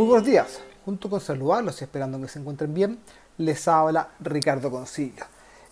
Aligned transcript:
Muy 0.00 0.08
buenos 0.08 0.26
días. 0.26 0.60
Junto 0.86 1.10
con 1.10 1.20
saludarlos 1.20 1.78
y 1.78 1.84
esperando 1.84 2.18
que 2.18 2.26
se 2.26 2.38
encuentren 2.38 2.72
bien, 2.72 3.00
les 3.36 3.68
habla 3.68 4.08
Ricardo 4.18 4.70
Concilio, 4.70 5.26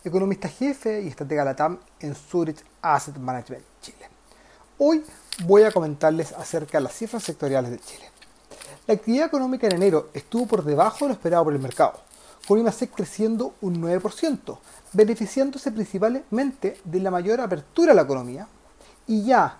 economista 0.04 0.48
jefe 0.48 1.00
y 1.00 1.08
estratega 1.08 1.46
LATAM 1.46 1.78
en 1.98 2.14
Zurich 2.14 2.62
Asset 2.82 3.16
Management 3.16 3.64
Chile. 3.80 4.06
Hoy 4.76 5.02
voy 5.46 5.62
a 5.62 5.72
comentarles 5.72 6.34
acerca 6.34 6.76
de 6.76 6.84
las 6.84 6.92
cifras 6.92 7.22
sectoriales 7.22 7.70
de 7.70 7.78
Chile. 7.78 8.10
La 8.86 8.92
actividad 8.92 9.28
económica 9.28 9.66
en 9.66 9.76
enero 9.76 10.10
estuvo 10.12 10.44
por 10.44 10.62
debajo 10.62 11.06
de 11.06 11.08
lo 11.08 11.14
esperado 11.14 11.44
por 11.44 11.54
el 11.54 11.62
mercado, 11.62 11.94
con 12.46 12.58
IMASEC 12.58 12.90
creciendo 12.92 13.54
un 13.62 13.80
9%, 13.80 14.58
beneficiándose 14.92 15.72
principalmente 15.72 16.78
de 16.84 17.00
la 17.00 17.10
mayor 17.10 17.40
apertura 17.40 17.92
a 17.92 17.94
la 17.94 18.02
economía 18.02 18.46
y 19.06 19.24
ya 19.24 19.56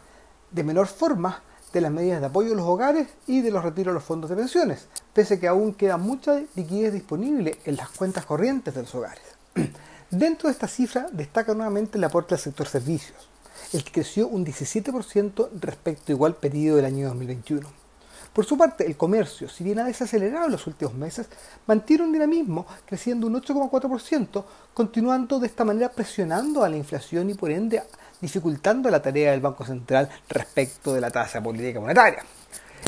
de 0.51 0.63
menor 0.63 0.89
forma 0.89 1.43
de 1.73 1.81
las 1.81 1.93
medidas 1.93 2.21
de 2.21 2.27
apoyo 2.27 2.53
a 2.53 2.57
los 2.57 2.67
hogares 2.67 3.09
y 3.27 3.41
de 3.41 3.51
los 3.51 3.63
retiros 3.63 3.93
de 3.93 3.95
los 3.95 4.05
fondos 4.05 4.31
de 4.31 4.37
pensiones, 4.37 4.87
pese 5.13 5.35
a 5.35 5.41
que 5.41 5.49
aún 5.49 5.75
queda 5.75 5.97
mucha 5.97 6.43
liquidez 6.55 6.93
disponible 6.93 7.59
en 7.65 7.77
las 7.77 7.91
cuentas 7.91 8.25
corrientes 8.25 8.75
de 8.75 8.83
los 8.83 8.95
hogares. 8.95 9.23
Dentro 10.11 10.49
de 10.49 10.53
esta 10.53 10.69
cifra 10.69 11.09
destaca 11.13 11.55
nuevamente 11.55 11.99
el 11.99 12.05
aporte 12.05 12.35
al 12.35 12.41
sector 12.41 12.67
servicios, 12.67 13.29
el 13.73 13.85
que 13.85 13.93
creció 13.93 14.29
un 14.29 14.47
17% 14.47 15.49
respecto 15.61 16.05
al 16.07 16.13
igual 16.13 16.37
periodo 16.37 16.77
del 16.77 16.87
año 16.87 17.09
2021. 17.09 17.88
Por 18.33 18.45
su 18.45 18.57
parte, 18.57 18.87
el 18.87 18.97
comercio, 18.97 19.49
si 19.49 19.65
bien 19.65 19.79
ha 19.81 19.85
desacelerado 19.85 20.47
en 20.47 20.53
los 20.53 20.67
últimos 20.67 20.95
meses, 20.95 21.27
mantiene 21.67 22.05
un 22.05 22.13
dinamismo 22.13 22.67
creciendo 22.87 23.27
un 23.27 23.35
8,4%, 23.35 24.45
continuando 24.75 25.41
de 25.41 25.47
esta 25.47 25.65
manera 25.65 25.91
presionando 25.91 26.63
a 26.63 26.69
la 26.69 26.77
inflación 26.77 27.31
y 27.31 27.35
por 27.35 27.51
ende 27.51 27.83
dificultando 28.21 28.91
la 28.91 29.03
tarea 29.03 29.33
del 29.33 29.41
Banco 29.41 29.65
Central 29.65 30.09
respecto 30.29 30.95
de 30.95 31.01
la 31.01 31.11
tasa 31.11 31.43
política 31.43 31.81
monetaria. 31.81 32.25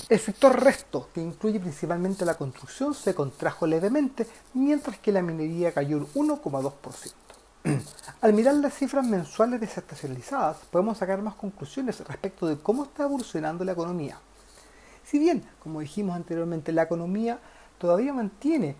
El 0.09 0.19
sector 0.19 0.63
resto, 0.63 1.09
que 1.13 1.21
incluye 1.21 1.59
principalmente 1.59 2.25
la 2.25 2.35
construcción, 2.35 2.95
se 2.95 3.15
contrajo 3.15 3.67
levemente, 3.67 4.27
mientras 4.55 4.99
que 4.99 5.13
la 5.13 5.23
minería 5.23 5.73
cayó 5.73 6.07
un 6.15 6.29
1,2%. 6.29 7.13
Al 8.21 8.33
mirar 8.33 8.55
las 8.55 8.75
cifras 8.75 9.07
mensuales 9.07 9.61
desestacionalizadas, 9.61 10.59
podemos 10.71 10.99
sacar 10.99 11.21
más 11.23 11.35
conclusiones 11.35 12.01
respecto 12.01 12.47
de 12.47 12.59
cómo 12.59 12.85
está 12.85 13.05
evolucionando 13.05 13.65
la 13.65 13.73
economía. 13.73 14.19
Si 15.11 15.19
bien, 15.19 15.43
como 15.59 15.81
dijimos 15.81 16.15
anteriormente, 16.15 16.71
la 16.71 16.85
economía 16.85 17.41
todavía 17.79 18.13
mantiene 18.13 18.77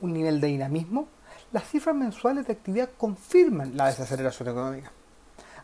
un 0.00 0.14
nivel 0.14 0.40
de 0.40 0.46
dinamismo, 0.46 1.06
las 1.52 1.68
cifras 1.68 1.94
mensuales 1.94 2.46
de 2.46 2.54
actividad 2.54 2.88
confirman 2.96 3.76
la 3.76 3.88
desaceleración 3.88 4.48
económica. 4.48 4.90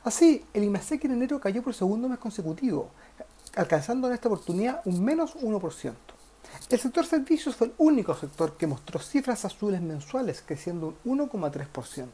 Así, 0.04 0.44
el 0.52 0.64
IMASEC 0.64 1.06
en 1.06 1.12
enero 1.12 1.40
cayó 1.40 1.62
por 1.62 1.72
segundo 1.72 2.10
mes 2.10 2.18
consecutivo, 2.18 2.90
alcanzando 3.56 4.06
en 4.06 4.12
esta 4.12 4.28
oportunidad 4.28 4.82
un 4.84 5.02
menos 5.02 5.34
1%. 5.36 5.94
El 6.68 6.78
sector 6.78 7.06
servicios 7.06 7.56
fue 7.56 7.68
el 7.68 7.74
único 7.78 8.14
sector 8.14 8.58
que 8.58 8.66
mostró 8.66 9.00
cifras 9.00 9.46
azules 9.46 9.80
mensuales, 9.80 10.44
creciendo 10.44 10.94
un 11.06 11.20
1,3%. 11.20 12.06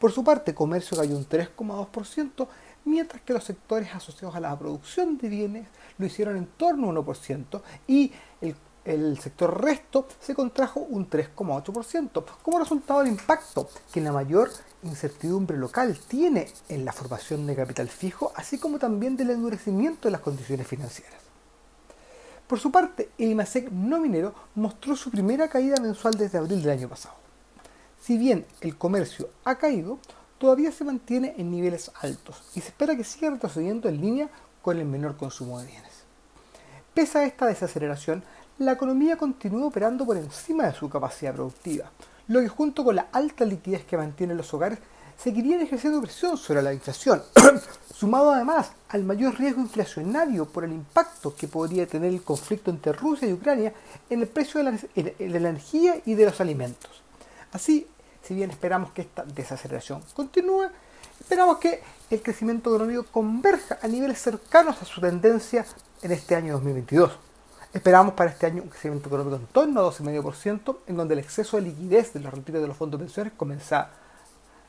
Por 0.00 0.10
su 0.10 0.24
parte, 0.24 0.54
comercio 0.54 0.96
cayó 0.96 1.16
un 1.16 1.28
3,2%, 1.28 2.48
mientras 2.84 3.22
que 3.22 3.32
los 3.32 3.44
sectores 3.44 3.94
asociados 3.94 4.36
a 4.36 4.40
la 4.40 4.58
producción 4.58 5.18
de 5.18 5.28
bienes 5.28 5.68
lo 5.98 6.06
hicieron 6.06 6.36
en 6.36 6.46
torno 6.46 6.88
a 6.90 6.94
1% 6.94 7.62
y 7.86 8.12
el 8.40 8.54
el 8.88 9.18
sector 9.18 9.62
resto 9.62 10.06
se 10.18 10.34
contrajo 10.34 10.80
un 10.80 11.10
3,8%, 11.10 12.24
como 12.42 12.58
resultado 12.58 13.00
del 13.00 13.10
impacto 13.10 13.68
que 13.92 14.00
la 14.00 14.12
mayor 14.12 14.50
incertidumbre 14.82 15.58
local 15.58 15.98
tiene 16.08 16.48
en 16.70 16.86
la 16.86 16.92
formación 16.92 17.46
de 17.46 17.54
capital 17.54 17.88
fijo, 17.88 18.32
así 18.34 18.58
como 18.58 18.78
también 18.78 19.16
del 19.16 19.30
endurecimiento 19.30 20.08
de 20.08 20.12
las 20.12 20.22
condiciones 20.22 20.66
financieras. 20.66 21.20
Por 22.46 22.58
su 22.58 22.72
parte, 22.72 23.10
el 23.18 23.32
IMASEC 23.32 23.70
no 23.70 24.00
minero 24.00 24.34
mostró 24.54 24.96
su 24.96 25.10
primera 25.10 25.48
caída 25.48 25.76
mensual 25.82 26.14
desde 26.14 26.38
abril 26.38 26.62
del 26.62 26.78
año 26.78 26.88
pasado. 26.88 27.14
Si 28.00 28.16
bien 28.16 28.46
el 28.62 28.78
comercio 28.78 29.28
ha 29.44 29.56
caído, 29.56 29.98
todavía 30.38 30.72
se 30.72 30.84
mantiene 30.84 31.34
en 31.36 31.50
niveles 31.50 31.90
altos 32.00 32.42
y 32.54 32.60
se 32.60 32.68
espera 32.68 32.96
que 32.96 33.04
siga 33.04 33.30
retrocediendo 33.30 33.88
en 33.88 34.00
línea 34.00 34.28
con 34.62 34.78
el 34.78 34.84
menor 34.84 35.16
consumo 35.16 35.58
de 35.58 35.66
bienes. 35.66 35.92
Pese 36.94 37.18
a 37.18 37.24
esta 37.24 37.46
desaceleración, 37.46 38.24
la 38.58 38.72
economía 38.72 39.16
continúa 39.16 39.66
operando 39.66 40.04
por 40.04 40.16
encima 40.16 40.66
de 40.66 40.74
su 40.74 40.88
capacidad 40.88 41.34
productiva, 41.34 41.90
lo 42.26 42.40
que 42.40 42.48
junto 42.48 42.84
con 42.84 42.96
la 42.96 43.08
alta 43.12 43.44
liquidez 43.44 43.84
que 43.84 43.96
mantienen 43.96 44.36
los 44.36 44.52
hogares 44.52 44.78
seguirían 45.16 45.60
ejerciendo 45.60 46.00
presión 46.00 46.36
sobre 46.36 46.62
la 46.62 46.72
inflación, 46.72 47.22
sumado 47.94 48.32
además 48.32 48.70
al 48.88 49.04
mayor 49.04 49.36
riesgo 49.38 49.60
inflacionario 49.60 50.46
por 50.46 50.64
el 50.64 50.72
impacto 50.72 51.34
que 51.34 51.48
podría 51.48 51.86
tener 51.86 52.12
el 52.12 52.22
conflicto 52.22 52.70
entre 52.70 52.92
Rusia 52.92 53.28
y 53.28 53.32
Ucrania 53.32 53.72
en 54.08 54.22
el 54.22 54.28
precio 54.28 54.62
de 54.62 55.14
la 55.18 55.38
energía 55.48 56.00
y 56.04 56.14
de 56.14 56.24
los 56.24 56.40
alimentos. 56.40 57.02
Así, 57.52 57.86
si 58.22 58.34
bien 58.34 58.50
esperamos 58.50 58.92
que 58.92 59.02
esta 59.02 59.24
desaceleración 59.24 60.02
continúe, 60.14 60.68
esperamos 61.20 61.58
que 61.58 61.82
el 62.10 62.22
crecimiento 62.22 62.74
económico 62.74 63.04
converja 63.10 63.78
a 63.82 63.88
niveles 63.88 64.20
cercanos 64.20 64.80
a 64.80 64.84
su 64.84 65.00
tendencia 65.00 65.64
en 66.02 66.12
este 66.12 66.34
año 66.34 66.54
2022. 66.54 67.18
Esperamos 67.72 68.14
para 68.14 68.30
este 68.30 68.46
año 68.46 68.62
un 68.62 68.70
crecimiento 68.70 69.08
económico 69.08 69.36
en 69.36 69.46
torno 69.46 69.80
a 69.80 69.90
12,5%, 69.90 70.78
en 70.86 70.96
donde 70.96 71.14
el 71.14 71.20
exceso 71.20 71.58
de 71.58 71.64
liquidez 71.64 72.14
de 72.14 72.20
los 72.20 72.32
retiros 72.32 72.62
de 72.62 72.68
los 72.68 72.76
fondos 72.76 72.98
de 72.98 73.04
pensiones 73.04 73.32
comienza 73.36 73.90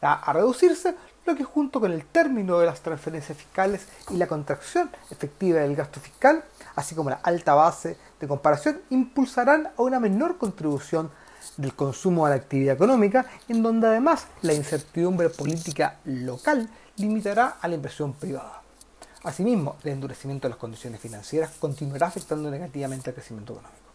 a, 0.02 0.34
reducirse, 0.34 0.96
lo 1.26 1.36
que 1.36 1.44
junto 1.44 1.80
con 1.80 1.92
el 1.92 2.06
término 2.06 2.60
de 2.60 2.66
las 2.66 2.82
transferencias 2.82 3.38
fiscales 3.38 3.88
y 4.10 4.18
la 4.18 4.28
contracción 4.28 4.90
efectiva 5.12 5.62
del 5.62 5.76
gasto 5.76 6.00
fiscal, 6.00 6.44
así 6.76 6.96
como 6.96 7.10
la 7.10 7.20
alta 7.24 7.54
base 7.54 7.98
de 8.20 8.28
comparación, 8.28 8.82
impulsarán 8.90 9.68
a 9.78 9.82
una 9.82 10.00
menor 10.00 10.38
contribución 10.38 11.12
del 11.58 11.74
consumo 11.76 12.26
a 12.26 12.30
la 12.30 12.36
actividad 12.36 12.76
económica, 12.76 13.26
en 13.48 13.64
donde 13.64 13.88
además 13.88 14.28
la 14.42 14.54
incertidumbre 14.54 15.30
política 15.30 16.00
local 16.06 16.70
limitará 16.98 17.58
a 17.62 17.68
la 17.68 17.76
inversión 17.76 18.14
privada. 18.14 18.62
Asimismo, 19.24 19.76
el 19.84 19.92
endurecimiento 19.92 20.48
de 20.48 20.52
las 20.52 20.60
condiciones 20.60 21.02
financieras 21.02 21.52
continuará 21.60 22.08
afectando 22.08 22.50
negativamente 22.50 23.10
al 23.10 23.16
crecimiento 23.16 23.54
económico. 23.54 23.90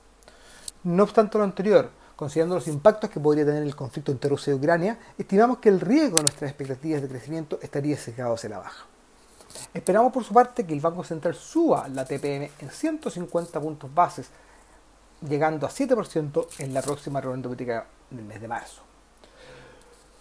No 0.85 1.03
obstante 1.03 1.39
lo 1.39 1.45
anterior, 1.45 1.91
considerando 2.15 2.57
los 2.57 2.69
impactos 2.69 3.09
que 3.09 3.21
podría 3.21 3.47
tener 3.47 3.63
el 3.63 3.75
conflicto 3.75 4.13
entre 4.13 4.29
Rusia 4.29 4.53
y 4.53 4.57
Ucrania, 4.57 4.99
estimamos 5.17 5.59
que 5.59 5.71
el 5.71 5.81
riesgo 5.81 6.19
de 6.19 6.25
nuestras 6.25 6.51
expectativas 6.51 7.01
de 7.01 7.09
crecimiento 7.09 7.59
estaría 7.63 7.97
sesgado 7.97 8.35
hacia 8.35 8.51
la 8.51 8.59
baja. 8.59 8.87
Esperamos 9.73 10.13
por 10.13 10.25
su 10.25 10.35
parte 10.35 10.67
que 10.67 10.75
el 10.75 10.81
Banco 10.81 11.05
Central 11.05 11.35
suba 11.35 11.89
la 11.89 12.05
TPM 12.05 12.51
en 12.59 12.71
150 12.71 13.61
puntos 13.61 13.95
bases, 13.95 14.29
llegando 15.29 15.67
a 15.67 15.71
7% 15.71 16.47
en 16.59 16.75
la 16.75 16.83
próxima 16.83 17.21
reunión 17.21 17.43
política 17.43 17.87
del 18.11 18.25
mes 18.25 18.41
de 18.41 18.49
marzo. 18.49 18.83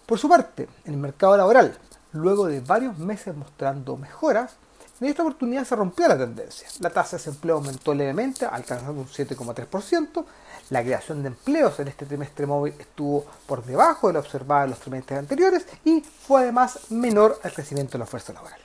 Por 0.06 0.20
su 0.20 0.28
parte, 0.28 0.68
en 0.86 0.94
el 0.94 1.00
mercado 1.00 1.38
laboral, 1.38 1.78
luego 2.12 2.48
de 2.48 2.60
varios 2.60 2.98
meses 2.98 3.36
mostrando 3.36 3.98
mejoras, 3.98 4.56
en 5.00 5.08
esta 5.08 5.24
oportunidad 5.24 5.66
se 5.66 5.76
rompió 5.76 6.08
la 6.08 6.18
tendencia. 6.18 6.68
La 6.80 6.90
tasa 6.90 7.18
de 7.18 7.24
desempleo 7.24 7.56
aumentó 7.56 7.94
levemente, 7.94 8.46
alcanzando 8.46 9.02
un 9.02 9.08
7,3%. 9.08 10.26
La 10.70 10.82
creación 10.82 11.24
de 11.24 11.28
empleos 11.30 11.80
en 11.80 11.90
este 11.90 12.06
trimestre 12.06 12.46
móvil 12.46 12.74
estuvo 12.80 13.26
por 13.48 13.66
debajo 13.66 14.08
de 14.08 14.14
lo 14.14 14.20
observado 14.20 14.66
en 14.66 14.70
los 14.70 14.80
trimestres 14.80 15.20
anteriores 15.20 15.66
y 15.84 16.02
fue 16.02 16.44
además 16.44 16.92
menor 16.92 17.40
al 17.44 17.52
crecimiento 17.52 17.94
de 17.94 18.00
la 18.00 18.06
fuerza 18.06 18.32
laboral. 18.34 18.60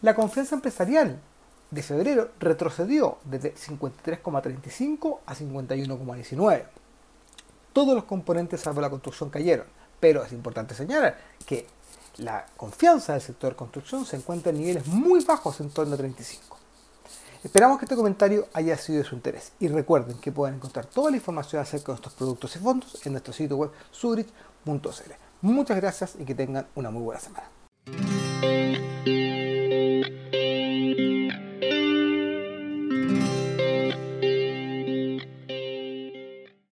La 0.00 0.14
confianza 0.14 0.54
empresarial 0.54 1.20
de 1.70 1.82
febrero 1.82 2.30
retrocedió 2.38 3.18
desde 3.24 3.54
53,35 3.54 5.18
a 5.26 5.34
51,19. 5.34 6.64
Todos 7.72 7.94
los 7.94 8.04
componentes 8.04 8.60
salvo 8.60 8.80
la 8.80 8.90
construcción 8.90 9.30
cayeron, 9.30 9.66
pero 10.00 10.24
es 10.24 10.32
importante 10.32 10.74
señalar 10.74 11.18
que 11.46 11.66
la 12.16 12.46
confianza 12.56 13.12
del 13.12 13.22
sector 13.22 13.54
construcción 13.54 14.04
se 14.04 14.16
encuentra 14.16 14.50
en 14.50 14.58
niveles 14.58 14.86
muy 14.86 15.24
bajos, 15.24 15.60
en 15.60 15.70
torno 15.70 15.94
a 15.94 15.98
35. 15.98 16.56
Esperamos 17.44 17.78
que 17.78 17.84
este 17.84 17.94
comentario 17.94 18.48
haya 18.52 18.76
sido 18.76 18.98
de 18.98 19.04
su 19.04 19.14
interés 19.14 19.52
y 19.60 19.68
recuerden 19.68 20.18
que 20.18 20.32
pueden 20.32 20.56
encontrar 20.56 20.86
toda 20.86 21.10
la 21.10 21.18
información 21.18 21.62
acerca 21.62 21.92
de 21.92 21.96
estos 21.96 22.12
productos 22.14 22.56
y 22.56 22.58
fondos 22.58 23.06
en 23.06 23.12
nuestro 23.12 23.32
sitio 23.32 23.56
web 23.56 23.70
zurich.cl. 23.92 25.12
Muchas 25.42 25.76
gracias 25.76 26.16
y 26.18 26.24
que 26.24 26.34
tengan 26.34 26.66
una 26.74 26.90
muy 26.90 27.02
buena 27.02 27.20
semana. 27.20 27.48